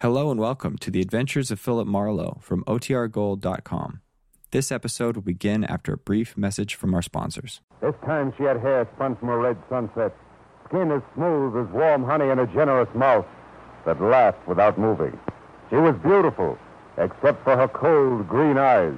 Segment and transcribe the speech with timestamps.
[0.00, 4.00] Hello and welcome to the Adventures of Philip Marlowe from OTRGold.com.
[4.52, 7.62] This episode will begin after a brief message from our sponsors.
[7.80, 10.14] This time she had hair spun from a red sunset,
[10.68, 13.26] skin as smooth as warm honey, and a generous mouth
[13.86, 15.18] that laughed without moving.
[15.68, 16.56] She was beautiful,
[16.96, 18.94] except for her cold green eyes.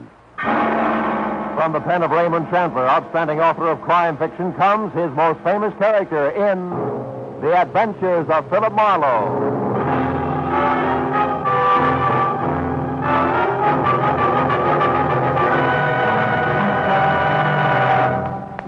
[1.56, 5.72] From the pen of Raymond Chandler, outstanding author of crime fiction, comes his most famous
[5.78, 6.68] character in
[7.40, 9.49] The Adventures of Philip Marlowe.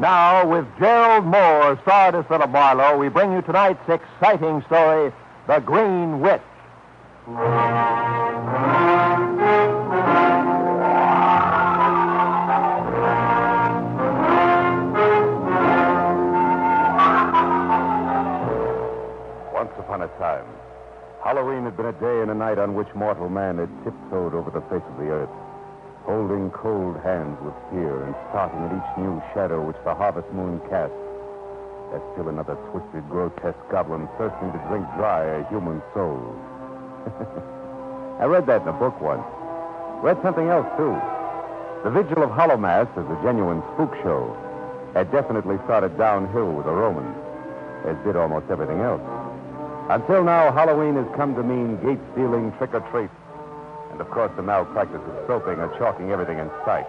[0.03, 5.13] Now, with Gerald Mohr, starred as Philip Marlowe, we bring you tonight's exciting story,
[5.47, 6.43] The Green Witch.
[19.55, 20.45] Once upon a time,
[21.23, 24.51] Halloween had been a day and a night on which mortal man had tiptoed over
[24.51, 25.31] the face of the earth
[26.05, 30.61] holding cold hands with fear and starting at each new shadow which the harvest moon
[30.69, 30.93] cast.
[31.95, 36.21] As still another twisted, grotesque goblin thirsting to drink dry a human soul.
[38.21, 39.25] I read that in a book once.
[40.03, 40.95] Read something else, too.
[41.85, 44.35] The Vigil of Hallowmass as a genuine spook show
[44.95, 47.17] had definitely started downhill with the Romans,
[47.87, 49.03] as did almost everything else.
[49.91, 53.11] Until now, Halloween has come to mean gate stealing, trick or treat,
[54.03, 56.87] of course the malpractice of soaping or chalking everything in sight.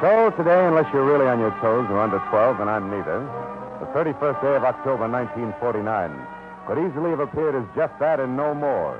[0.00, 3.20] So today, unless you're really on your toes or under 12, and I'm neither,
[3.80, 6.08] the 31st day of October 1949
[6.66, 8.96] could easily have appeared as just that and no more.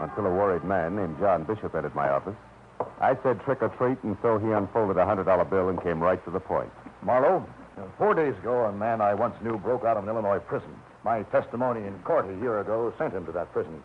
[0.00, 2.34] Until a worried man named John Bishop entered my office.
[3.00, 6.22] I said trick or treat, and so he unfolded a $100 bill and came right
[6.24, 6.72] to the point.
[7.02, 7.46] Marlowe,
[7.96, 10.74] four days ago, a man I once knew broke out of an Illinois prison.
[11.04, 13.82] My testimony in court a year ago sent him to that prison.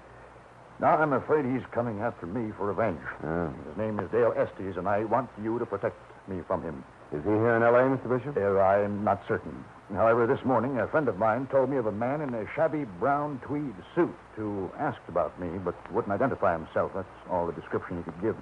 [0.80, 3.00] Now I'm afraid he's coming after me for revenge.
[3.24, 3.50] Yeah.
[3.68, 5.96] His name is Dale Estes, and I want you to protect
[6.28, 6.84] me from him.
[7.12, 8.10] Is he here in L.A., Mr.
[8.10, 8.38] Bishop?
[8.38, 9.64] Uh, I'm not certain.
[9.94, 12.84] However, this morning, a friend of mine told me of a man in a shabby
[13.00, 16.92] brown tweed suit who asked about me, but wouldn't identify himself.
[16.94, 18.36] That's all the description he could give.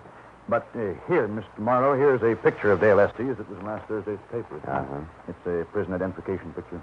[0.50, 1.60] But uh, here, Mr.
[1.60, 3.40] Marlowe, here's a picture of Dale Estes.
[3.40, 4.58] It was in last Thursday's paper.
[4.68, 5.02] Uh-huh.
[5.28, 6.82] It's a prison identification picture.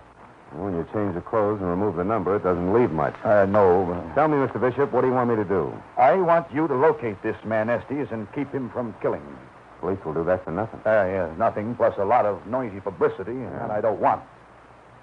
[0.57, 3.15] When you change the clothes and remove the number, it doesn't leave much.
[3.25, 3.91] Uh, no.
[3.93, 4.61] uh, Tell me, Mr.
[4.61, 5.73] Bishop, what do you want me to do?
[5.97, 9.37] I want you to locate this man Estes and keep him from killing me.
[9.81, 10.81] Police will do that for nothing.
[10.87, 14.23] Uh, yeah, nothing plus a lot of noisy publicity, and I don't want.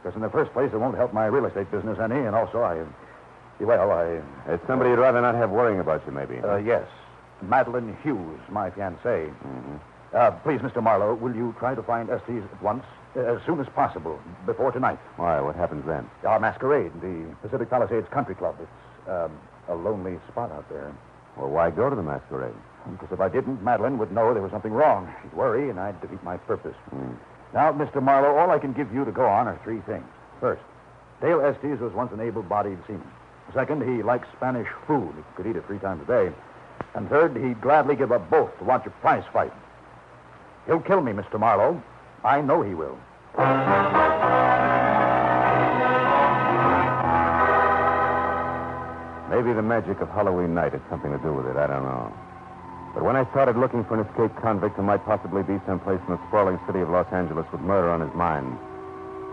[0.02, 2.62] Because in the first place, it won't help my real estate business any, and also
[2.62, 2.86] I,
[3.64, 4.22] well, I,
[4.54, 6.40] It's somebody you'd rather not have worrying about you, maybe.
[6.40, 6.88] uh, yes,
[7.42, 9.30] Madeline Hughes, my fiancée.
[9.34, 9.76] hmm
[10.14, 10.82] Uh, please, Mr.
[10.82, 14.72] Marlowe, will you try to find Estes at once, uh, as soon as possible, before
[14.72, 15.00] tonight?
[15.18, 15.42] Why?
[15.42, 16.10] What happens then?
[16.26, 18.56] Our masquerade, the Pacific Palisades Country Club.
[18.62, 19.32] It's um,
[19.68, 20.94] a lonely spot out there.
[21.38, 22.54] Well, why go to the masquerade?
[22.92, 25.14] Because if I didn't, Madeline would know there was something wrong.
[25.22, 26.76] She'd worry, and I'd defeat my purpose.
[26.92, 27.14] Hmm.
[27.54, 28.02] Now, Mr.
[28.02, 30.06] Marlowe, all I can give you to go on are three things.
[30.40, 30.62] First,
[31.22, 33.08] Dale Estes was once an able-bodied seaman.
[33.54, 35.14] Second, he likes Spanish food.
[35.16, 36.36] He could eat it three times a day.
[36.94, 39.52] And third, he'd gladly give up both to watch a prize fight.
[40.68, 41.40] He'll kill me, Mr.
[41.40, 41.82] Marlowe.
[42.24, 42.98] I know he will.
[49.30, 51.56] Maybe the magic of Halloween night had something to do with it.
[51.56, 52.12] I don't know.
[52.94, 56.16] But when I started looking for an escaped convict who might possibly be someplace in
[56.16, 58.58] the sprawling city of Los Angeles with murder on his mind,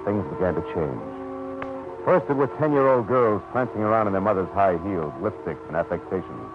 [0.05, 1.03] things began to change.
[2.05, 5.67] First, it was 10 year old girls prancing around in their mother's high heels, lipsticks,
[5.67, 6.47] and affectations.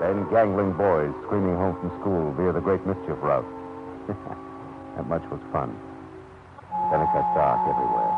[0.00, 3.46] Then, gangling boys screaming home from school via the Great Mischief route.
[4.96, 5.76] that much was fun.
[6.90, 8.12] Then it got dark everywhere.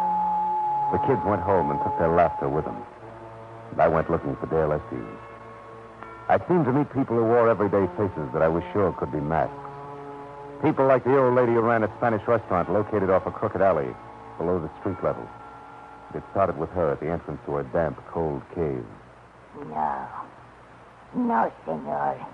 [0.92, 2.80] The kids went home and took their laughter with them.
[3.72, 5.18] And I went looking for Dale Estes.
[6.28, 9.20] I seemed to meet people who wore everyday faces that I was sure could be
[9.20, 9.52] masks.
[10.62, 13.94] People like the old lady who ran a Spanish restaurant located off a crooked alley
[14.38, 15.28] below the street level.
[16.14, 18.84] It started with her at the entrance to a damp, cold cave.
[19.68, 20.08] No.
[21.14, 22.26] No, senor.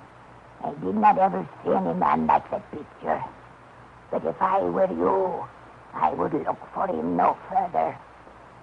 [0.64, 3.23] I did not ever see any man like that picture.
[4.14, 5.44] But if I were you,
[5.93, 7.99] I would look for him no further.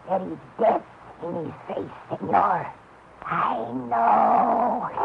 [0.07, 0.81] There is death
[1.21, 2.65] in his face, senor.
[3.21, 3.57] I
[3.91, 4.87] know.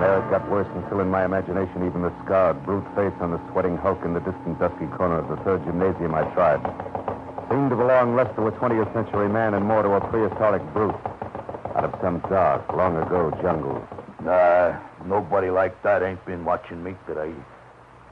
[0.00, 3.40] There it got worse until in my imagination even the scarred, brute face on the
[3.50, 6.62] sweating hulk in the distant dusky corner of the third gymnasium I tried
[7.50, 10.94] seemed to belong less to a 20th century man and more to a prehistoric brute
[11.78, 13.86] out of some dark, long ago jungle.
[14.24, 14.76] Nah,
[15.06, 17.32] nobody like that ain't been watching me today.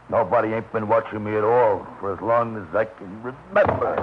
[0.09, 3.97] Nobody ain't been watching me at all for as long as I can remember.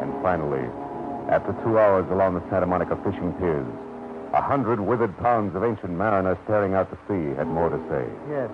[0.00, 0.64] And finally,
[1.28, 3.66] after two hours along the Santa Monica fishing piers,
[4.32, 8.08] a hundred withered pounds of ancient mariner staring out to sea had more to say.
[8.30, 8.50] Yes.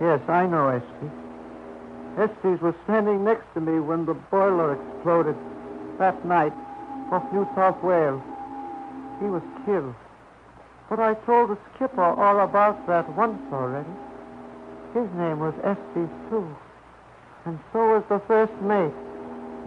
[0.00, 1.25] Yes, I know Estes.
[2.16, 5.36] Estes was standing next to me when the boiler exploded
[5.98, 6.52] that night
[7.12, 8.22] off New South Wales.
[9.20, 9.94] He was killed.
[10.88, 13.88] But I told the skipper all about that once already.
[14.94, 16.56] His name was Estes, too.
[17.44, 18.94] And so was the first mate,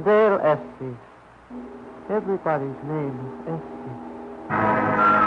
[0.03, 0.97] Dale Estes.
[2.09, 5.18] Everybody's name is Estes.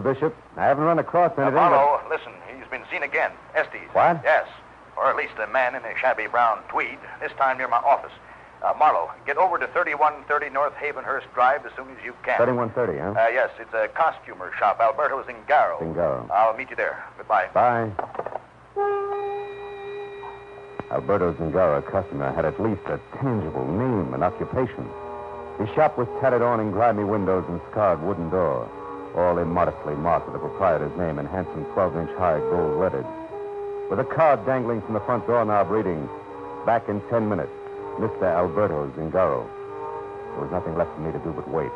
[0.00, 0.14] Mr.
[0.14, 0.36] Bishop.
[0.56, 1.54] I haven't run across anything.
[1.54, 3.32] Marlowe, listen, he's been seen again.
[3.54, 3.88] Estes.
[3.92, 4.20] What?
[4.24, 4.46] Yes.
[4.96, 8.12] Or at least a man in a shabby brown tweed, this time near my office.
[8.62, 12.36] Uh, Marlowe, get over to 3130 North Havenhurst Drive as soon as you can.
[12.36, 13.14] 3130, huh?
[13.16, 15.80] Uh, yes, it's a costumer shop, Alberto Zingaro.
[15.80, 16.30] Zingaro.
[16.30, 17.02] I'll meet you there.
[17.16, 17.48] Goodbye.
[17.54, 17.90] Bye.
[20.90, 24.84] Alberto Zingaro, customer, had at least a tangible name and occupation.
[25.58, 28.68] His shop was tattered on and grimy windows and scarred wooden door,
[29.14, 33.06] all immodestly marked with the proprietor's name in handsome 12-inch high gold letters.
[33.90, 36.08] With a card dangling from the front doorknob reading,
[36.64, 37.50] back in 10 minutes,
[37.98, 38.22] Mr.
[38.22, 39.46] Alberto Zingaro.
[40.34, 41.72] There was nothing left for me to do but wait,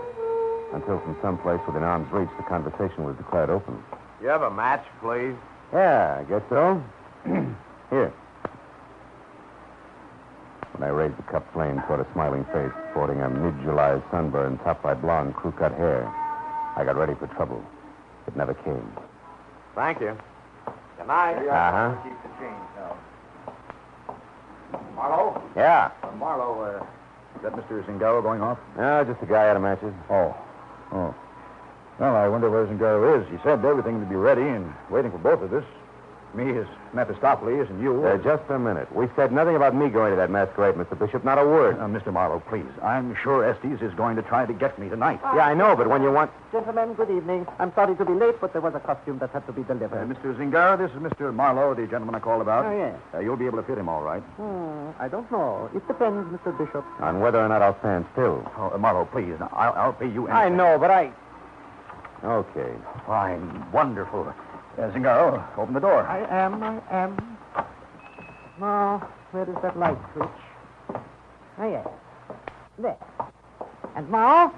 [0.73, 3.83] until from someplace within arm's reach the conversation was declared open.
[4.23, 5.35] You have a match, please?
[5.73, 6.83] Yeah, I guess so.
[7.91, 8.13] Here.
[10.73, 14.83] When I raised the cup flame toward a smiling face sporting a mid-July sunburn topped
[14.83, 16.13] by blonde crew-cut hair,
[16.77, 17.63] I got ready for trouble.
[18.27, 18.91] It never came.
[19.75, 20.17] Thank you.
[20.99, 21.47] Good night.
[21.47, 22.03] Uh-huh.
[22.03, 22.97] Keep the change now.
[24.95, 25.43] Marlowe?
[25.57, 25.91] Yeah.
[26.03, 26.87] Uh, Marlowe, uh,
[27.37, 27.85] is that Mr.
[27.85, 28.59] Zingaro going off?
[28.77, 29.93] No, just a guy out of matches.
[30.11, 30.35] Oh.
[30.93, 31.15] Oh.
[31.99, 33.31] Well, I wonder where Zingaro is.
[33.31, 35.65] He said everything would be ready and waiting for both of us.
[36.35, 38.05] Me as Mephistopheles and you.
[38.05, 38.91] Uh, just a minute.
[38.95, 40.99] We said nothing about me going to that masquerade, Mr.
[40.99, 41.25] Bishop.
[41.25, 41.79] Not a word.
[41.79, 42.13] Uh, Mr.
[42.13, 42.67] Marlowe, please.
[42.83, 45.21] I'm sure Estes is going to try to get me tonight.
[45.23, 46.33] yeah, I know, but when you want...
[46.51, 47.47] Gentlemen, good evening.
[47.61, 49.75] I'm sorry to be late, but there was a costume that had to be Uh,
[49.75, 50.09] delivered.
[50.09, 50.37] Mr.
[50.37, 51.33] Zingaro, this is Mr.
[51.33, 52.67] Marlowe, the gentleman I called about.
[52.67, 52.97] Oh, yes.
[53.15, 54.23] Uh, you'll be able to fit him all right.
[54.23, 55.71] Hmm, I don't know.
[55.75, 56.57] It depends, Mr.
[56.59, 56.85] Bishop.
[57.01, 58.43] On whether or not I'll stand still.
[58.59, 59.35] Oh, uh, Marlowe, please.
[59.53, 61.13] I'll, I'll pay you I know, but I...
[62.25, 62.73] Okay.
[63.07, 63.71] Fine.
[63.71, 64.33] Wonderful.
[64.77, 66.03] Uh, Zingaro, open the door.
[66.07, 67.39] I am, I am.
[68.61, 70.29] Now, where is that light switch?
[71.59, 71.87] Ah, yes.
[72.79, 72.97] There.
[73.95, 74.53] And now,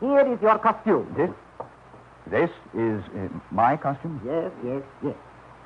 [0.00, 1.12] here is your costume.
[1.16, 1.30] This,
[2.26, 4.20] this is uh, my costume?
[4.24, 5.14] Yes, yes, yes.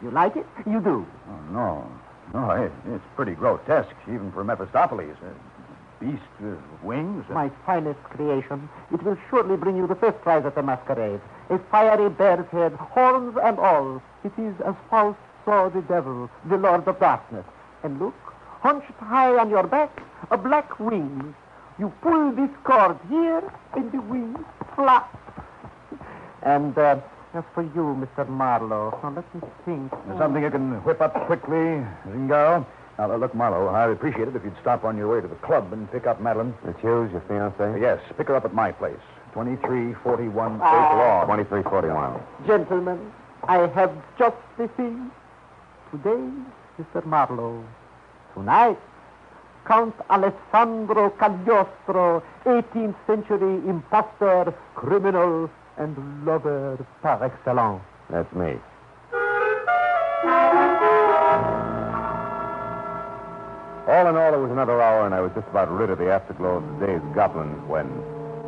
[0.02, 0.46] You like it?
[0.66, 1.06] You do.
[1.30, 1.86] Oh, no.
[2.34, 5.16] No, it, it's pretty grotesque, even for Mephistopheles.
[5.22, 7.25] A beast with wings.
[7.26, 8.69] and- My finest creation.
[8.92, 11.20] It will surely bring you the first prize at the masquerade.
[11.50, 14.03] A fiery bear's head, horns and all.
[14.25, 17.45] It is as Faust saw the devil, the Lord of Darkness.
[17.83, 18.15] And look,
[18.61, 21.35] hunched high on your back, a black wing.
[21.79, 23.43] You pull this cord here,
[23.75, 24.37] and the wing
[24.75, 25.17] flaps.
[26.43, 27.00] And uh,
[27.35, 28.29] as for you, Mr.
[28.29, 29.93] Marlowe, now let me think.
[30.06, 32.67] There's something you can whip up quickly, Zingaro.
[32.99, 35.73] Now, look, Marlowe, I'd appreciate it if you'd stop on your way to the club
[35.73, 36.52] and pick up Madeline.
[36.67, 37.81] It's Hughes, your fiancée?
[37.81, 38.97] Yes, pick her up at my place.
[39.38, 41.23] 2341 State Ah.
[41.26, 41.38] Lawn.
[41.38, 42.21] 2341.
[42.47, 42.99] Gentlemen,
[43.47, 45.11] I have just the thing.
[45.92, 46.25] Today,
[46.78, 47.04] Mr.
[47.07, 47.62] Marlowe.
[48.35, 48.78] Tonight,
[49.64, 55.95] Count Alessandro Cagliostro, 18th century impostor, criminal, and
[56.26, 57.80] lover par excellence.
[58.11, 58.59] That's me.
[63.88, 66.11] All in all, it was another hour, and I was just about rid of the
[66.12, 67.87] afterglow of the day's goblins when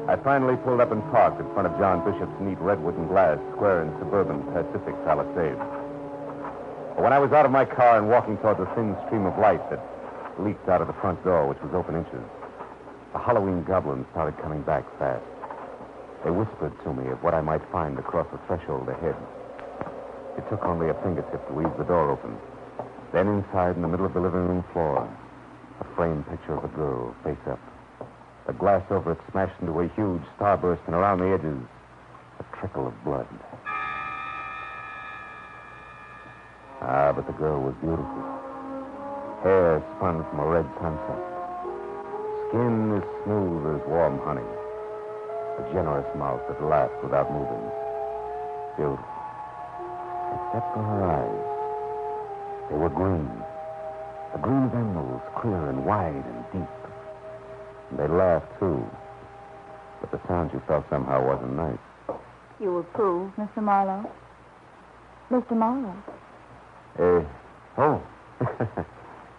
[0.08, 3.38] I finally pulled up and parked in front of John Bishop's neat redwood and glass
[3.54, 5.60] square and suburban Pacific Palisades.
[6.96, 9.62] When I was out of my car and walking toward the thin stream of light
[9.70, 9.80] that
[10.38, 12.20] leaked out of the front door, which was open inches,
[13.12, 15.24] the Halloween goblins started coming back fast.
[16.24, 19.16] They whispered to me of what I might find across the threshold ahead.
[20.36, 22.36] It took only a fingertip to ease the door open.
[23.12, 25.08] Then inside, in the middle of the living room floor,
[25.80, 27.58] a framed picture of a girl, face up.
[28.50, 31.62] The glass over it smashed into a huge starburst, and around the edges,
[32.40, 33.28] a trickle of blood.
[36.82, 38.26] Ah, but the girl was beautiful.
[39.46, 41.22] Hair spun from a red sunset.
[42.50, 44.42] Skin as smooth as warm honey.
[44.42, 47.70] A generous mouth that laughed without moving.
[48.74, 49.14] Beautiful.
[50.34, 52.66] Except for her eyes.
[52.66, 53.30] They were green.
[54.34, 56.79] A green of emeralds, clear and wide and deep.
[57.96, 58.84] They laughed, too.
[60.00, 61.78] But the sound you felt somehow wasn't nice.
[62.60, 63.62] You approve, Mr.
[63.62, 64.10] Marlowe?
[65.30, 65.52] Mr.
[65.52, 65.96] Marlowe?
[66.98, 67.24] Uh,
[67.78, 68.02] oh.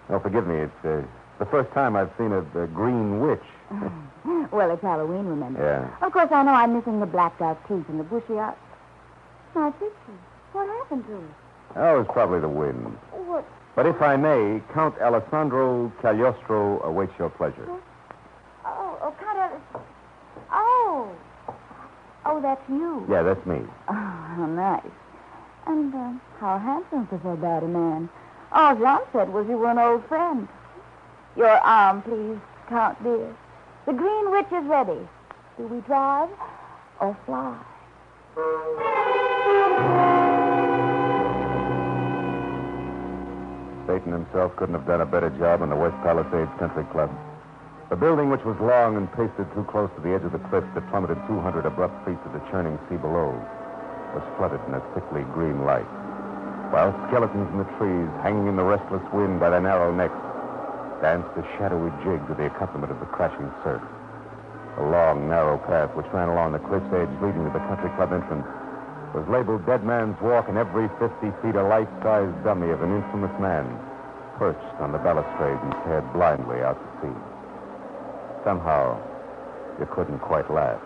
[0.10, 0.56] oh, forgive me.
[0.56, 1.02] It's uh,
[1.40, 3.44] the first time I've seen a, a green witch.
[4.52, 5.62] well, it's Halloween, remember?
[5.62, 6.06] Yeah.
[6.06, 8.56] Of course, I know I'm missing the blacked out teeth and the bushy eyes.
[9.54, 10.18] My picture.
[10.54, 11.24] What happened to it?
[11.76, 12.98] Oh, it's probably the wind.
[13.12, 13.46] What?
[13.76, 17.68] But if I may, Count Alessandro Cagliostro awaits your pleasure.
[18.66, 19.82] Oh, oh, kind of.
[20.94, 21.16] Oh.
[22.26, 23.08] Oh, that's you.
[23.10, 23.62] Yeah, that's me.
[23.88, 24.92] Oh, how nice.
[25.66, 28.10] And uh, how handsome for so bad a man.
[28.52, 30.50] All John said was you were an old friend.
[31.38, 33.34] Your arm, please, Count dear.
[33.86, 35.00] The Green Witch is ready.
[35.58, 36.30] Do we drive
[37.00, 37.58] or fly?
[43.88, 47.10] Satan himself couldn't have done a better job in the West Palisades Country Club.
[47.92, 50.64] The building, which was long and pasted too close to the edge of the cliff
[50.64, 53.36] that plummeted 200 abrupt feet to the churning sea below,
[54.16, 55.92] was flooded in a sickly green light,
[56.72, 60.16] while skeletons in the trees, hanging in the restless wind by their narrow necks,
[61.04, 63.84] danced a shadowy jig to the accompaniment of the crashing surf.
[64.80, 68.16] A long, narrow path which ran along the cliff's edge leading to the country club
[68.16, 68.48] entrance
[69.12, 73.36] was labeled Dead Man's Walk, and every 50 feet a life-size dummy of an infamous
[73.44, 73.68] man
[74.40, 77.41] perched on the balustrade and stared blindly out to sea.
[78.44, 79.00] Somehow,
[79.80, 80.82] you couldn't quite laugh.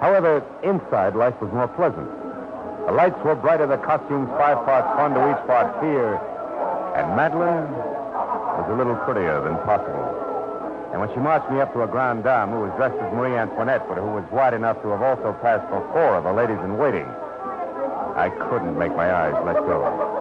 [0.00, 2.10] However, inside, life was more pleasant.
[2.86, 6.18] The lights were brighter, the costumes five parts fun to each part fear,
[6.98, 10.02] and Madeline was a little prettier than possible.
[10.90, 13.36] And when she marched me up to a grande dame who was dressed as Marie
[13.36, 16.58] Antoinette, but who was wide enough to have also passed for four of the ladies
[16.64, 17.06] in waiting,
[18.18, 20.11] I couldn't make my eyes let go.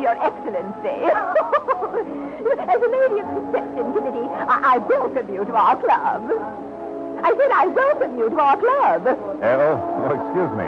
[0.00, 0.98] Your Excellency.
[2.62, 6.30] As a lady of reception committee, I-, I welcome you to our club.
[7.22, 9.06] I said I welcome you to our club.
[9.06, 10.64] Uh, oh, oh, excuse me.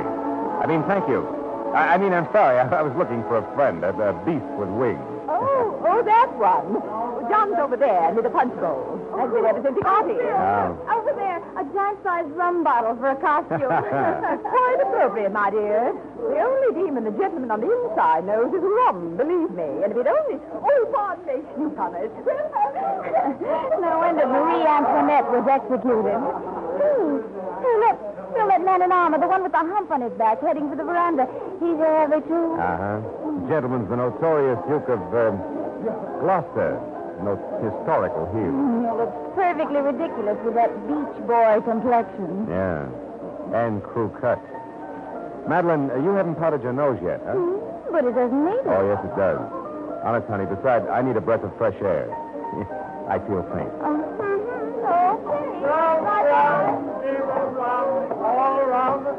[0.63, 1.27] I mean, thank you.
[1.75, 2.59] I, I mean, I'm sorry.
[2.59, 5.14] I, I was looking for a friend, a, a beast with wings.
[5.29, 6.81] Oh, oh, that one.
[7.31, 9.01] John's over there near the punch bowl.
[9.17, 10.37] Has been ever since he got here.
[10.37, 10.77] Oh.
[10.91, 13.71] Over there, a giant-sized rum bottle for a costume.
[14.55, 15.95] Quite appropriate, my dear.
[16.19, 19.85] The only demon the gentleman on the inside knows is rum, believe me.
[19.85, 20.41] And if it only...
[20.53, 22.11] Oh, pardon me, newcomers.
[23.81, 26.21] no wonder Marie Antoinette was executed.
[26.21, 27.23] Hmm.
[27.63, 28.14] Hey, look.
[28.35, 30.77] Feel that man in armor, the one with the hump on his back, heading for
[30.77, 31.27] the veranda.
[31.63, 32.59] He's heavy, too.
[32.59, 32.99] Uh-huh.
[33.41, 35.39] The gentleman's the notorious Duke of um,
[36.19, 36.75] Gloucester.
[37.23, 38.51] No historical hero.
[38.51, 42.51] Mm, looks perfectly ridiculous with that beach boy complexion.
[42.51, 42.91] Yeah.
[43.55, 44.43] And crew cut.
[45.49, 47.39] Madeline, uh, you haven't powdered your nose yet, huh?
[47.39, 48.67] Mm, But it doesn't need it.
[48.67, 49.39] Oh, yes, it does.
[50.03, 50.45] Honest, honey.
[50.51, 52.11] Besides, I need a breath of fresh air.
[53.09, 53.71] I feel faint.
[53.79, 53.95] Oh,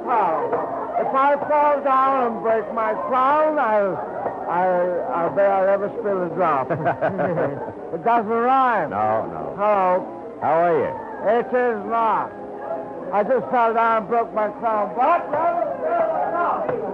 [0.05, 3.97] If I fall down and break my crown, I'll,
[4.47, 6.69] I, I bet I'll never spill a drop.
[7.93, 8.91] it doesn't rhyme.
[8.91, 9.55] No, no.
[9.57, 10.37] Hello.
[10.41, 10.93] How are you?
[11.39, 12.31] It is not.
[13.11, 16.85] I just fell down and broke my crown, but never spill a drop.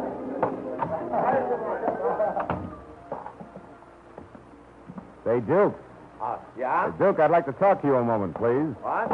[5.26, 5.76] Say, Duke.
[6.22, 6.92] Uh, yeah?
[6.98, 8.74] Duke, I'd like to talk to you a moment, please.
[8.82, 9.10] What?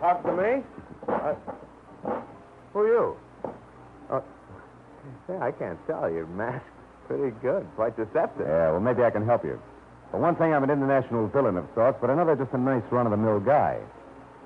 [0.00, 0.62] Talk to me?
[1.08, 1.34] Uh,
[2.72, 3.16] who are you?
[4.10, 4.22] Oh,
[5.26, 6.10] Say, I can't tell.
[6.10, 6.64] Your mask's
[7.06, 7.66] pretty good.
[7.76, 8.46] Quite deceptive.
[8.46, 9.60] Yeah, well, maybe I can help you.
[10.10, 13.40] For one thing, I'm an international villain of sorts, but another, just a nice run-of-the-mill
[13.40, 13.78] guy.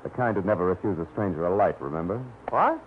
[0.02, 2.22] The kind who'd never refuse a stranger a light, remember?
[2.50, 2.78] What?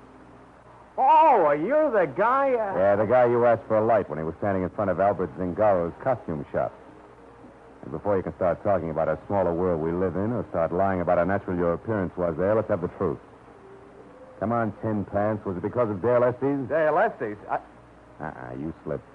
[0.98, 2.54] Oh, are you the guy?
[2.54, 2.78] Uh...
[2.78, 5.00] Yeah, the guy you asked for a light when he was standing in front of
[5.00, 6.74] Albert Zingaro's costume shop.
[7.84, 10.72] And before you can start talking about a smaller world we live in or start
[10.72, 13.20] lying about how natural your appearance was there, let's have the truth.
[14.40, 15.46] Come on, Tin Pants.
[15.46, 16.70] Was it because of Dale Estes?
[16.70, 17.38] Dale Estes.
[17.50, 17.60] I...
[18.24, 19.08] Uh-uh, you slipped.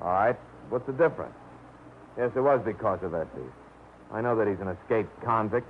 [0.00, 0.36] All right.
[0.68, 1.34] What's the difference?
[2.16, 3.52] Yes, it was because of Estes.
[4.12, 5.66] I know that he's an escaped convict.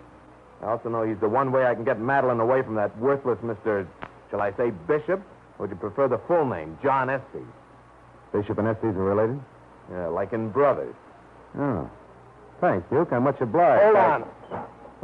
[0.63, 3.39] I also know he's the one way I can get Madeline away from that worthless
[3.39, 3.87] Mr.
[4.31, 5.21] Shall I say Bishop?
[5.59, 7.43] Or would you prefer the full name, John Estes?
[8.33, 9.41] Bishop and Estes are related?
[9.91, 10.95] Yeah, like in brothers.
[11.59, 11.89] Oh.
[12.61, 13.13] Thanks, Duke.
[13.13, 13.83] I'm much obliged.
[13.83, 14.25] Hold on.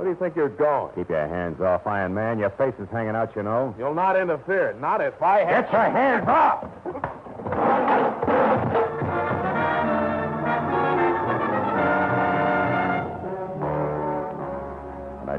[0.01, 0.95] Where do you think you're going?
[0.97, 2.39] Keep your hands off, Iron Man.
[2.39, 3.75] Your face is hanging out, you know.
[3.77, 4.73] You'll not interfere.
[4.81, 5.69] Not if I have.
[5.69, 6.65] Get your hands off!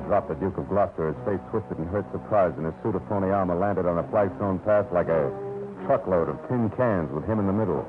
[0.08, 3.02] Dropped the Duke of Gloucester, his face twisted in hurt surprise, and his suit of
[3.08, 5.32] phony armor landed on a flagstone path like a
[5.88, 7.88] truckload of tin cans with him in the middle.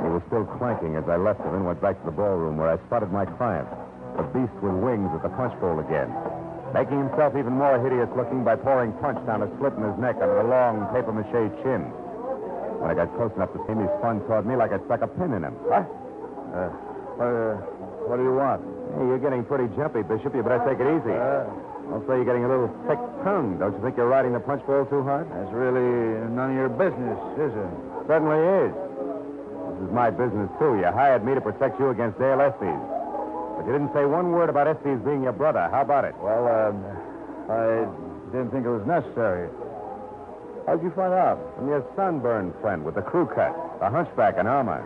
[0.00, 2.70] He was still clanking as I left him and went back to the ballroom where
[2.70, 3.66] I spotted my client,
[4.16, 6.08] the beast with wings at the punch bowl again,
[6.74, 10.16] making himself even more hideous looking by pouring punch down a slit in his neck
[10.20, 11.82] under the long paper mache chin.
[12.80, 15.02] When I got close enough to see him, he spun toward me like I stuck
[15.02, 15.54] a pin in him.
[15.64, 15.86] What?
[16.52, 16.68] Uh,
[17.16, 17.54] what, uh,
[18.10, 18.60] what do you want?
[18.98, 20.34] Hey, you're getting pretty jumpy, Bishop.
[20.34, 21.14] You better take it easy.
[21.14, 21.46] Uh,
[21.92, 23.58] Also, you're getting a little thick tongue.
[23.58, 25.28] Don't you think you're riding the punch bowl too hard?
[25.30, 25.84] that's really
[26.34, 27.72] none of your business, is it?
[28.08, 28.72] Certainly is.
[29.76, 30.78] This is my business, too.
[30.78, 32.80] You hired me to protect you against Dale Estes.
[33.62, 35.68] But you didn't say one word about Estes being your brother.
[35.70, 36.18] How about it?
[36.18, 36.82] Well, um,
[37.46, 37.86] I
[38.34, 39.48] didn't think it was necessary.
[40.66, 41.38] How'd you find out?
[41.54, 44.82] From your sunburned friend with the crew cut, the hunchback in armor.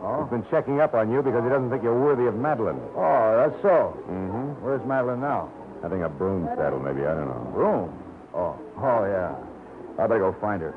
[0.00, 0.24] Oh?
[0.24, 2.80] He's been checking up on you because he doesn't think you're worthy of Madeline.
[2.96, 3.92] Oh, that's so.
[4.08, 4.64] Mm-hmm.
[4.64, 5.52] Where's Madeline now?
[5.84, 7.04] I think a broom saddle, maybe.
[7.04, 7.50] I don't know.
[7.52, 7.92] Broom?
[8.32, 8.56] Oh.
[8.80, 9.36] Oh, yeah.
[10.02, 10.72] I better go find her.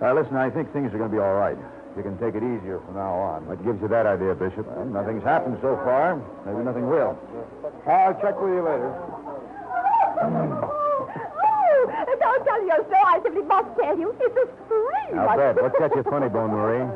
[0.00, 1.56] Uh, listen, I think things are going to be all right.
[1.96, 3.46] You can take it easier from now on.
[3.46, 4.66] What gives you that idea, Bishop?
[4.66, 6.16] Well, nothing's happened so far.
[6.46, 7.18] Maybe nothing will.
[7.86, 8.96] I'll check with you later.
[10.24, 11.84] Oh,
[12.18, 12.96] don't tell you so.
[12.96, 14.16] I simply must tell you.
[14.20, 15.16] It's a scream.
[15.20, 16.88] Now, Bed, what's got you funny, Bone Marie?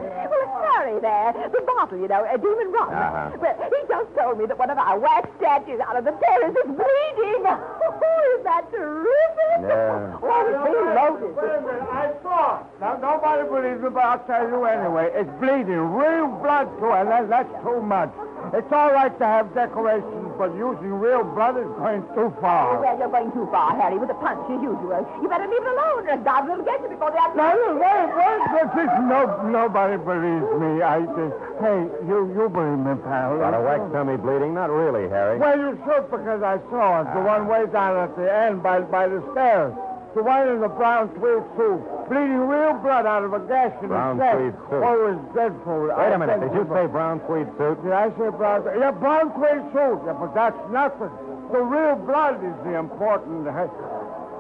[0.87, 1.51] Well, Harry there.
[1.51, 2.91] The bottle, you know, a demon rum.
[2.95, 3.37] Uh-huh.
[3.41, 6.55] Well, he just told me that one of our wax statues out of the terrace
[6.55, 7.45] is bleeding.
[7.99, 9.67] Oh, is that terrific?
[9.67, 10.19] Yeah.
[10.23, 11.37] Oh, it's being loaded.
[11.37, 12.67] Wait a minute, I saw it.
[12.81, 15.11] Now, nobody believes me, but I'll tell you anyway.
[15.15, 18.13] It's bleeding, real blood to it, and that, that's too much.
[18.53, 22.81] It's all right to have decorations, but using real blood is going too far.
[22.81, 25.01] Well, you're going too far, Harry, with the punch as usual.
[25.23, 27.81] You better leave it alone, or God will get you before the Now, afternoon.
[27.81, 28.91] wait, wait, wait, wait.
[29.09, 30.83] No, nobody believes me.
[30.85, 33.39] I just, hey, you, you believe me, pal.
[33.41, 34.55] Got a wax tummy bleeding?
[34.55, 35.39] Not really, Harry.
[35.39, 37.13] Well, you should because I saw it.
[37.17, 39.73] The one way down at the end by, by the stairs.
[40.17, 41.77] The one in the brown tweed suit.
[42.09, 44.33] Bleeding real blood out of a gash in Brown his neck.
[44.41, 44.81] tweed suit.
[44.81, 45.93] Oh, it was dreadful.
[45.93, 46.41] Wait a minute.
[46.41, 47.77] Did you say brown tweed suit?
[47.85, 48.65] Did I say brown?
[48.81, 50.01] Yeah, brown tweed suit.
[50.09, 51.13] Yeah, but that's nothing.
[51.53, 53.45] The real blood is the important.
[53.45, 53.69] Hey,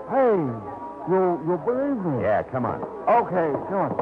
[0.08, 0.32] hey,
[1.12, 2.24] you you believe me?
[2.24, 2.80] Yeah, come on.
[3.04, 3.92] Okay, come on.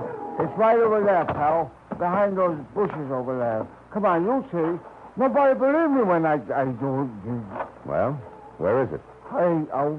[0.46, 1.74] It's right over there, pal.
[1.98, 3.66] Behind those bushes over there.
[3.90, 4.78] Come on, you see.
[5.18, 7.10] Nobody believe me when I I do.
[7.84, 8.14] Well,
[8.62, 9.02] where is it?
[9.34, 9.98] Hey, oh,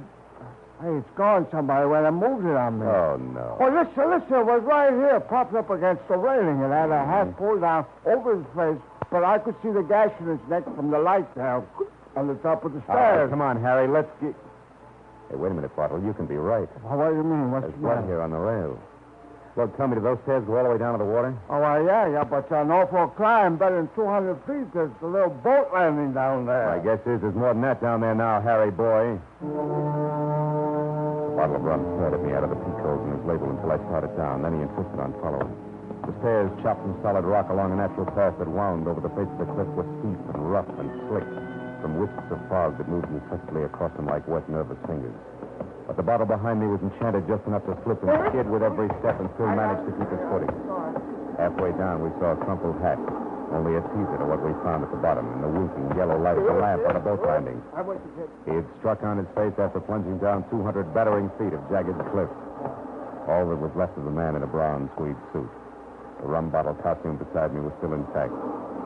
[0.82, 2.86] hey, it's gone somebody when I moved it on me.
[2.86, 3.58] Oh, no.
[3.60, 6.60] Oh, listen, listen, it was right here, propped up against the railing.
[6.60, 7.12] It had a mm-hmm.
[7.12, 10.64] hat pulled down over his face, but I could see the gash in his neck
[10.76, 11.64] from the light there
[12.16, 13.30] on the top of the All right, stairs.
[13.30, 13.88] come on, Harry.
[13.88, 14.36] Let's get.
[15.30, 16.02] Hey, wait a minute, Bottle.
[16.04, 16.70] You can be right.
[16.86, 17.52] Oh, what do you mean?
[17.52, 18.08] What's There's the blood matter?
[18.08, 18.80] here on the rail.
[19.56, 21.34] Look, tell me, do those stairs go all the way down to the water?
[21.50, 24.74] Oh, well, yeah, yeah, but an awful climb, better than 200 feet.
[24.74, 26.76] There's a little boat landing down there.
[26.76, 29.18] My guess is there's more than that down there now, Harry boy.
[31.36, 33.80] Bottle of rum stared at me out of the holes in his label until I
[33.92, 34.42] started down.
[34.42, 35.52] Then he insisted on following.
[36.08, 39.28] The stairs, chopped from solid rock along a natural path that wound over the face
[39.28, 41.28] of the cliff, were steep and rough and slick,
[41.84, 45.12] from wisps of fog that moved incessantly across them like wet, nervous fingers.
[45.88, 48.88] But the bottle behind me was enchanted just enough to slip and skid with every
[49.04, 50.56] step and still managed to keep its footing.
[51.36, 52.96] Halfway down, we saw a crumpled hat,
[53.56, 56.36] only a teaser to what we found at the bottom in the winking yellow light
[56.36, 57.56] of the lamp on the boat landing.
[58.44, 62.28] He had struck on his face after plunging down 200 battering feet of jagged cliff.
[63.32, 65.50] All that was left of the man in a brown tweed suit.
[66.22, 68.36] The rum bottle costume beside me was still intact.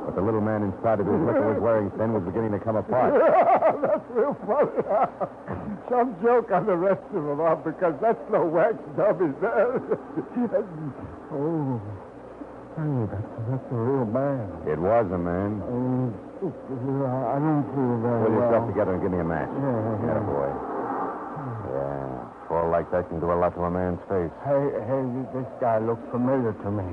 [0.05, 2.77] But the little man inside of his liquor was wearing thin was beginning to come
[2.77, 3.13] apart.
[3.81, 4.69] that's real funny.
[5.89, 9.77] Some joke on the rest of them, because that's no wax dummy there.
[11.33, 11.81] oh,
[12.79, 14.47] hey, that's, that's a real man.
[14.67, 15.59] It was a man.
[15.63, 18.39] Oh, I don't feel very Pull well.
[18.47, 19.51] yourself together and give me a match.
[19.51, 20.07] Yeah, yeah.
[20.07, 20.49] Yeah, boy.
[21.69, 22.47] Yeah.
[22.47, 24.31] Fall like that can do a lot to a man's face.
[24.47, 25.03] Hey, hey,
[25.35, 26.87] this guy looks familiar to me.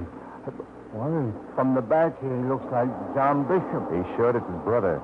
[0.92, 3.88] Well, from the back he looks like John Bishop.
[3.94, 4.36] He should.
[4.36, 5.00] It's his brother.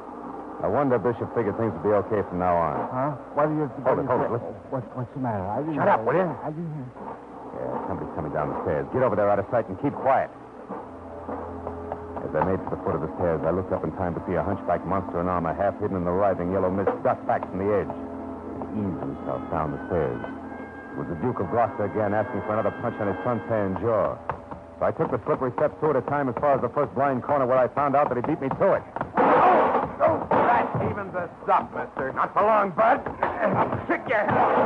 [0.63, 2.75] I wonder if Bishop figured things would be okay from now on.
[2.87, 3.11] Huh?
[3.35, 3.67] What do you...
[3.83, 4.55] Hold what it, hold it, listen.
[4.71, 5.43] What, what's the matter?
[5.43, 6.07] I didn't Shut up, hear.
[6.07, 6.29] will you?
[6.39, 6.87] I didn't hear.
[7.59, 8.87] Yeah, somebody's coming down the stairs.
[8.95, 10.31] Get over there out of sight and keep quiet.
[12.23, 14.23] As I made for the foot of the stairs, I looked up in time to
[14.27, 17.43] see a hunchback monster in armor, half hidden in the writhing yellow mist, duck back
[17.49, 17.93] from the edge.
[18.73, 20.21] He eased himself down the stairs.
[20.93, 24.17] It was the Duke of Gloucester again, asking for another punch on his suntan jaw.
[24.79, 26.95] So I took the slippery steps two at a time as far as the first
[26.95, 28.83] blind corner where I found out that he beat me to it.
[30.03, 32.13] Oh, that evens us up, mister.
[32.13, 33.01] Not for long, Bud.
[33.23, 34.17] I'll trick you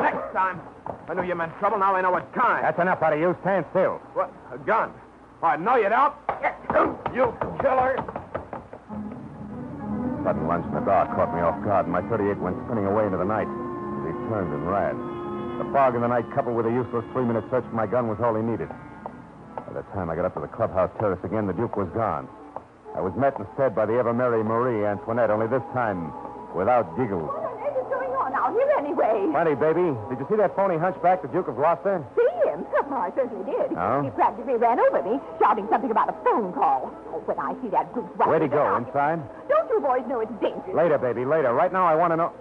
[0.03, 0.61] next time.
[1.09, 1.79] I knew you meant trouble.
[1.79, 2.64] Now I know what kind.
[2.64, 3.37] That's enough out of you.
[3.42, 4.01] Stand still.
[4.14, 4.33] What?
[4.53, 4.90] A gun?
[5.42, 6.14] I know you don't.
[7.14, 7.96] You killer.
[10.25, 13.05] Sudden lunge in the dark caught me off guard, and my 38 went spinning away
[13.07, 14.96] into the night as he turned and ran.
[15.59, 18.18] The fog in the night, coupled with a useless three-minute search for my gun, was
[18.20, 18.68] all he needed.
[19.57, 22.29] By the time I got up to the clubhouse terrace again, the Duke was gone.
[22.96, 26.12] I was met instead by the ever merry Marie Antoinette, only this time
[26.57, 27.29] without giggles.
[27.29, 29.29] What on earth is going on out here anyway?
[29.31, 29.94] Plenty, baby.
[30.11, 32.05] Did you see that phony hunchback, the Duke of Gloucester?
[32.16, 32.26] See
[32.87, 32.94] him?
[32.94, 33.77] I certainly did.
[33.77, 34.03] Oh?
[34.03, 36.94] He practically ran over me, shouting something about a phone call.
[37.12, 38.77] Oh, when I see that goose Where'd he go?
[38.77, 39.20] Inside?
[39.49, 40.75] Don't you boys know it's dangerous?
[40.75, 41.53] Later, baby, later.
[41.53, 42.33] Right now, I want to know.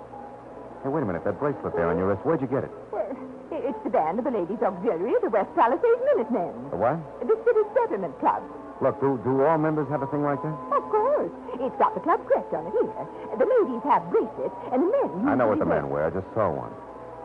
[0.83, 1.23] Hey, wait a minute.
[1.25, 2.71] That bracelet there on your wrist, where'd you get it?
[2.91, 3.09] Well,
[3.51, 6.53] it's the band of the Ladies Auxiliary of the West Palisades Minutemen.
[6.69, 7.01] The what?
[7.25, 8.43] The City Settlement Club.
[8.81, 10.55] Look, do, do all members have a thing like that?
[10.75, 11.31] Of course.
[11.57, 13.07] It's got the club crest on it here.
[13.39, 16.05] The ladies have bracelets, and the men I know what the men wear.
[16.05, 16.75] I just saw one.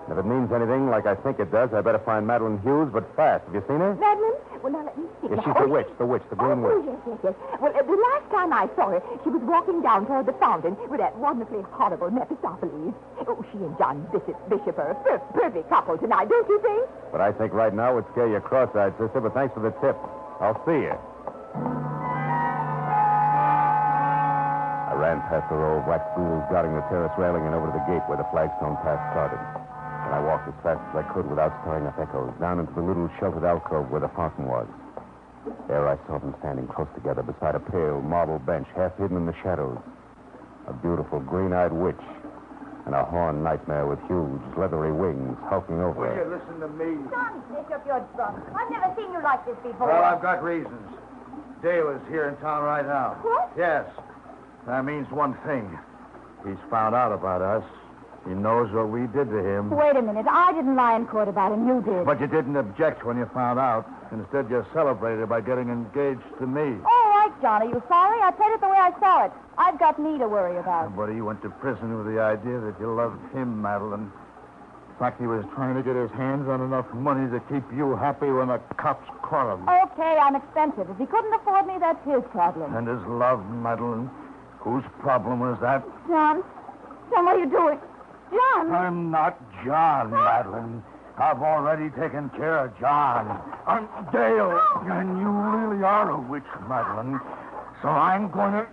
[0.09, 3.05] If it means anything like I think it does, I better find Madeline Hughes, but
[3.15, 3.45] fast.
[3.47, 3.95] Have you seen her?
[3.95, 4.39] Madeline?
[4.63, 5.29] Well, now let me see.
[5.33, 6.73] Yeah, she's oh, the witch, the witch, the green witch.
[6.75, 7.01] oh, witch.
[7.07, 7.61] yes, yes, yes.
[7.63, 10.77] Well, uh, the last time I saw her, she was walking down toward the fountain
[10.91, 12.93] with that wonderfully horrible Mephistopheles.
[13.25, 16.85] Oh, she and John Bishop, Bishop are a per- perfect couple tonight, don't you think?
[17.13, 19.97] But I think right now would scare you cross-eyed, sister, but thanks for the tip.
[20.43, 20.97] I'll see you.
[24.91, 27.73] I ran past the row of wax ghouls guarding the terrace railing and over to
[27.73, 29.60] the gate where the flagstone path started.
[30.11, 32.83] And I walked as fast as I could without stirring up echoes, down into the
[32.83, 34.67] little sheltered alcove where the fountain was.
[35.71, 39.27] There I saw them standing close together beside a pale marble bench, half hidden in
[39.27, 39.79] the shadows.
[40.67, 42.03] A beautiful green-eyed witch
[42.87, 46.27] and a horned nightmare with huge, leathery wings hulking over her.
[46.27, 46.99] listen to me?
[47.07, 48.43] Johnny Bishop, up your drunk.
[48.51, 49.87] I've never seen you like this before.
[49.87, 50.91] Well, I've got reasons.
[51.63, 53.15] Dale is here in town right now.
[53.23, 53.53] What?
[53.57, 53.87] Yes.
[54.67, 55.79] That means one thing.
[56.45, 57.65] He's found out about us.
[58.29, 59.71] He knows what we did to him.
[59.71, 60.27] Wait a minute.
[60.29, 61.67] I didn't lie in court about him.
[61.67, 62.05] You did.
[62.05, 63.89] But you didn't object when you found out.
[64.13, 66.77] Instead, you celebrated by getting engaged to me.
[66.85, 67.69] All right, Johnny.
[67.69, 68.21] You sorry?
[68.21, 69.33] I played it the way I saw it.
[69.57, 70.95] I've got me to worry about.
[70.97, 74.13] But he went to prison with the idea that you loved him, Madeline.
[74.13, 77.97] In fact, he was trying to get his hands on enough money to keep you
[77.97, 79.65] happy when the cops caught him.
[79.65, 80.91] Okay, I'm expensive.
[80.91, 82.75] If he couldn't afford me, that's his problem.
[82.77, 84.11] And his love, Madeline.
[84.61, 85.83] Whose problem was that?
[86.07, 86.45] John,
[87.09, 87.81] John, what are you doing?
[88.31, 88.71] John!
[88.73, 90.83] I'm not John, Madeline.
[91.19, 93.29] I've already taken care of John.
[93.67, 97.21] I'm Dale, and you really are a witch, Madeline.
[97.83, 98.67] So I'm going to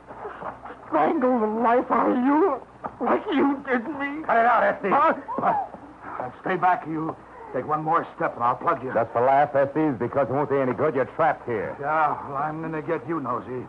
[0.87, 2.61] strangle the life out of you
[3.01, 4.23] like you did me.
[4.23, 4.89] Cut it out, Esty.
[4.89, 5.13] Huh?
[5.43, 7.15] Uh, stay back, you.
[7.53, 8.91] Take one more step, and I'll plug you.
[8.93, 10.95] That's the last, Estes, because it won't do any good.
[10.95, 11.75] You're trapped here.
[11.79, 13.65] Yeah, well, I'm going to get you, Nosy.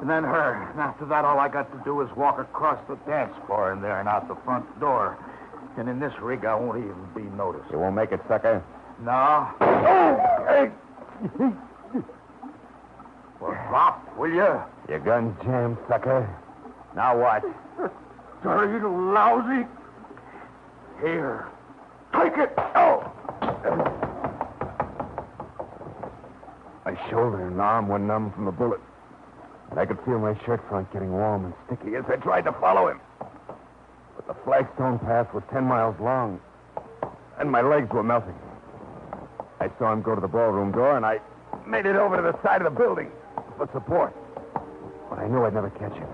[0.00, 0.68] And then her.
[0.72, 3.80] And after that, all I got to do is walk across the dance floor in
[3.82, 5.16] there and out the front door.
[5.76, 7.70] And in this rig, I won't even be noticed.
[7.70, 8.62] You won't make it, sucker.
[9.02, 9.48] No.
[9.60, 10.70] Oh, hey.
[13.40, 14.60] well, drop, will you?
[14.88, 16.28] Your gun's jammed, sucker.
[16.94, 17.44] Now what?
[18.42, 19.66] Dirty lousy.
[21.00, 21.46] Here.
[22.12, 22.52] Take it.
[22.74, 23.10] Oh.
[26.84, 28.80] My shoulder and arm were numb from the bullet.
[29.70, 32.52] And I could feel my shirt front getting warm and sticky as I tried to
[32.52, 33.00] follow him.
[34.30, 36.38] The flagstone path was ten miles long,
[37.40, 38.38] and my legs were melting.
[39.58, 41.18] I saw him go to the ballroom door, and I
[41.66, 43.10] made it over to the side of the building
[43.58, 44.14] for support.
[45.10, 46.06] But I knew I'd never catch him.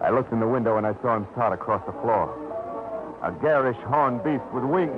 [0.00, 2.30] I looked in the window, and I saw him start across the floor.
[3.24, 4.94] A garish horned beast with wings,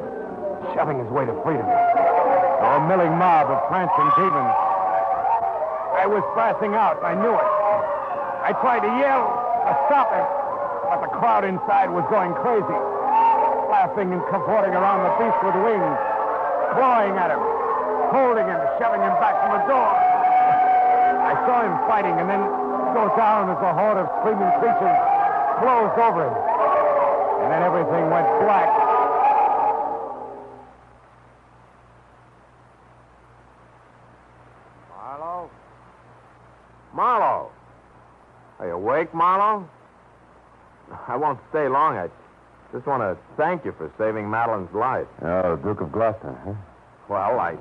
[0.76, 1.64] shoving his way to freedom.
[1.64, 4.52] Or a milling mob of prancing demons.
[5.96, 7.02] I was passing out.
[7.02, 7.50] I knew it.
[8.44, 9.24] I tried to yell
[9.64, 10.39] to stop him,
[10.90, 12.78] but the crowd inside was going crazy,
[13.70, 15.98] laughing and cavorting around the beast with wings,
[16.74, 17.38] clawing at him,
[18.10, 19.86] holding him, shoving him back from the door.
[19.86, 22.42] I saw him fighting and then
[22.90, 24.98] go down as a horde of screaming creatures
[25.62, 26.34] closed over him.
[27.46, 28.66] And then everything went black.
[34.98, 35.50] Marlowe?
[36.92, 37.52] Marlowe?
[38.58, 39.68] Are you awake, Marlowe?
[41.10, 41.96] I won't stay long.
[41.96, 42.08] I
[42.72, 45.08] just want to thank you for saving Madeline's life.
[45.22, 46.54] Oh, Duke of Gloucester, huh?
[47.08, 47.56] Well, I,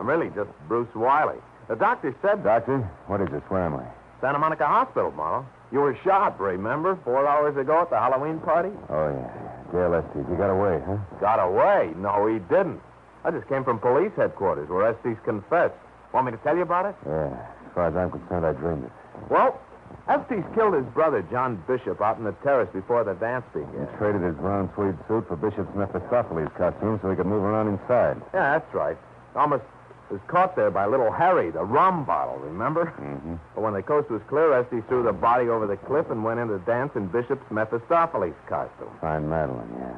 [0.00, 1.36] I'm really just Bruce Wiley.
[1.68, 3.42] The doctor said Doctor, what is this?
[3.48, 3.84] Where am I?
[4.22, 5.44] Santa Monica Hospital, Marlowe.
[5.70, 6.98] You were shot, remember?
[7.04, 8.70] Four hours ago at the Halloween party?
[8.88, 9.72] Oh, yeah.
[9.72, 10.24] Dale Estes.
[10.30, 10.96] You got away, huh?
[11.20, 11.92] Got away?
[11.96, 12.80] No, he didn't.
[13.24, 15.74] I just came from police headquarters where Estes confessed.
[16.14, 16.96] Want me to tell you about it?
[17.06, 17.36] Yeah.
[17.66, 18.92] As far as I'm concerned, I dreamed it.
[19.30, 19.60] Well,
[20.08, 23.88] Estes killed his brother, John Bishop, out on the terrace before the dance began.
[23.88, 27.68] He traded his brown tweed suit for Bishop's Mephistopheles costume so he could move around
[27.68, 28.20] inside.
[28.34, 28.96] Yeah, that's right.
[29.34, 29.64] Almost
[30.10, 32.92] was caught there by little Harry, the rum bottle, remember?
[33.00, 33.34] Mm-hmm.
[33.54, 36.38] But when the coast was clear, Estes threw the body over the cliff and went
[36.38, 38.92] in to dance in Bishop's Mephistopheles costume.
[39.00, 39.96] Find Madeline, yeah.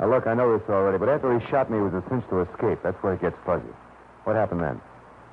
[0.00, 2.24] Now, look, I know this already, but after he shot me, it was a cinch
[2.30, 2.80] to escape.
[2.82, 3.70] That's where it gets fuzzy.
[4.24, 4.80] What happened then?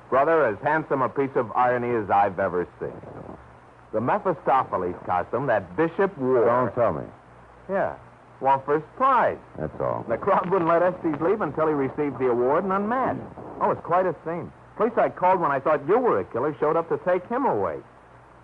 [0.08, 2.94] Brother, as handsome a piece of irony as I've ever seen.
[3.96, 6.44] The Mephistopheles costume that Bishop wore.
[6.44, 7.08] Don't tell me.
[7.66, 7.96] Yeah.
[8.42, 9.38] Won first prize.
[9.58, 10.04] That's all.
[10.06, 13.24] The crowd wouldn't let Estes leave until he received the award and unmasked.
[13.58, 14.52] Oh, it's quite a scene.
[14.76, 17.46] Police I called when I thought you were a killer showed up to take him
[17.46, 17.78] away.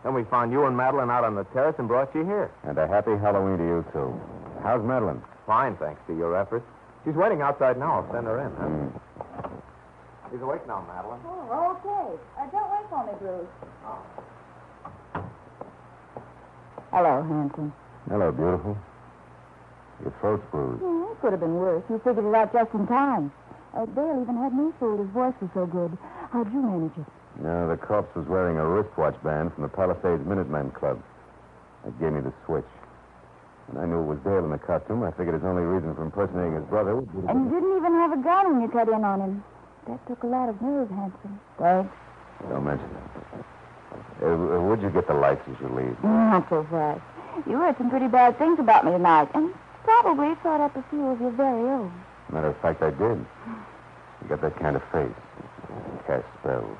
[0.03, 2.51] Then we found you and Madeline out on the terrace and brought you here.
[2.65, 4.09] And a happy Halloween to you, too.
[4.63, 5.21] How's Madeline?
[5.45, 6.65] Fine, thanks to your efforts.
[7.05, 8.01] She's waiting outside now.
[8.01, 8.51] I'll send her in.
[8.57, 8.73] Huh?
[8.73, 9.61] Mm.
[10.33, 11.21] She's awake now, Madeline.
[11.29, 12.17] Oh, okay.
[12.41, 13.53] Uh, don't wait for me, Bruce.
[16.93, 17.73] Hello, handsome.
[18.09, 18.77] Hello, beautiful.
[20.05, 20.83] Your throat's bruised.
[20.85, 21.81] it could have been worse.
[21.89, 23.33] You figured it out just in time.
[23.73, 25.01] Uh, Dale even had me fooled.
[25.01, 25.97] His voice was so good.
[26.29, 27.09] How'd you manage it?
[27.41, 31.01] No, the corpse was wearing a wristwatch band from the Palisades Minutemen Club.
[31.85, 32.69] That gave me the switch.
[33.73, 36.05] When I knew it was Dale in the costume, I figured his only reason for
[36.05, 37.25] impersonating his brother would be.
[37.25, 39.45] And you didn't even have a gun when you cut in on him.
[39.89, 41.41] That took a lot of nerve, handsome.
[41.57, 41.89] Thanks.
[42.51, 43.45] Don't mention it.
[44.23, 45.97] Uh, would you get the lights as you leave?
[46.05, 47.01] Not so fast.
[47.47, 49.53] You heard some pretty bad things about me tonight, and
[49.85, 51.93] probably thought up a few of your very own.
[52.31, 53.19] Matter of fact, I did.
[54.23, 55.11] You got that kind of face.
[56.07, 56.79] Cast spells.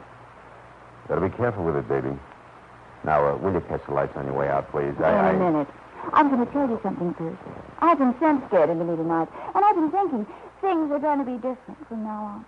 [1.09, 2.17] Better be careful with it, baby.
[3.05, 4.95] Now, uh, will you catch the lights on your way out, please?
[4.99, 5.69] Wait a minute.
[6.13, 7.39] I'm going to tell you something first.
[7.81, 10.27] I've been sent scared into me tonight, and I've been thinking
[10.61, 12.45] things are going to be different from now on.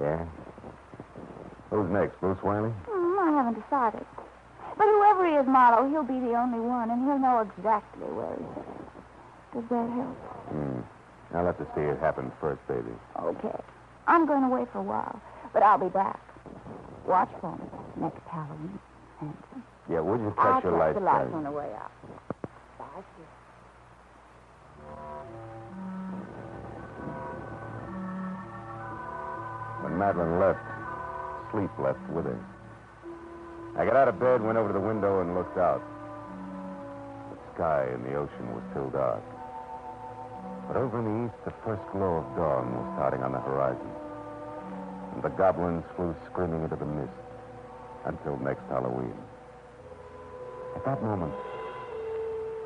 [0.00, 0.24] Yeah?
[1.70, 2.70] Who's next, Bruce Wiley?
[2.88, 4.06] Hmm, I haven't decided.
[4.76, 8.34] But whoever he is, Marlowe, he'll be the only one, and he'll know exactly where
[8.36, 9.54] he's at.
[9.54, 10.16] Does that help?
[10.50, 10.80] Hmm.
[11.36, 12.94] I'll have to see it happen first, baby.
[13.18, 13.60] Okay.
[14.06, 15.20] I'm going wait for a while,
[15.52, 16.20] but I'll be back.
[17.06, 17.64] Watch for me
[17.96, 18.78] next Halloween.
[19.90, 21.92] Yeah, would you I'll catch your lights, the lights on the way out.
[22.78, 23.02] Bye.
[29.82, 30.60] When Madeline left,
[31.54, 32.40] sleep left with her.
[33.78, 35.82] I got out of bed, went over to the window, and looked out.
[37.30, 39.22] The sky and the ocean were still dark.
[40.66, 43.86] But over in the east, the first glow of dawn was starting on the horizon.
[45.14, 47.14] And the goblins flew screaming into the mist
[48.04, 49.14] until next Halloween.
[50.74, 51.34] At that moment,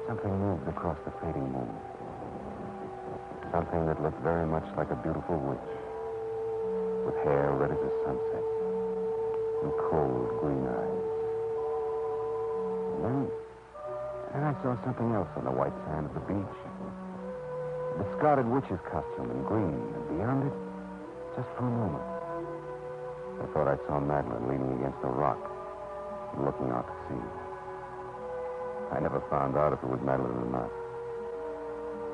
[0.09, 1.73] something moved across the fading moon.
[3.53, 5.69] Something that looked very much like a beautiful witch
[7.05, 8.58] with hair red as the sunset
[9.63, 11.03] and cold green eyes.
[12.95, 13.19] And then,
[14.33, 16.59] then I saw something else on the white sand of the beach.
[17.99, 20.55] A discarded witch's costume in green, and beyond it,
[21.35, 22.07] just for a moment,
[23.43, 25.39] I thought I saw Madeline leaning against a rock
[26.39, 27.27] looking out to sea.
[28.95, 30.71] I never found out if it was Madeline or not.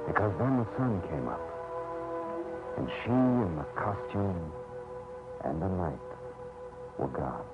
[0.06, 1.40] Because then the sun came up,
[2.76, 4.52] and she in the costume
[5.44, 6.13] and the night
[6.98, 7.44] were gone.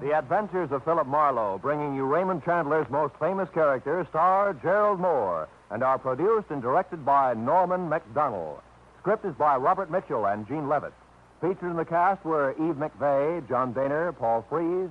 [0.00, 5.46] The Adventures of Philip Marlowe, bringing you Raymond Chandler's most famous character, star Gerald Mohr,
[5.70, 8.60] and are produced and directed by Norman Macdonnell.
[9.00, 10.92] Script is by Robert Mitchell and Gene Levitt.
[11.40, 14.90] Featured in the cast were Eve McVeagh, John Dehner, Paul Frees.